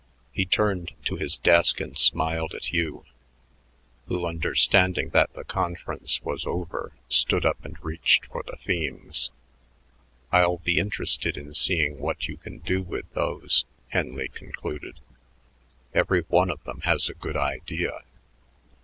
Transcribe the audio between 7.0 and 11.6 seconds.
stood up and reached for the themes. "I'll be interested in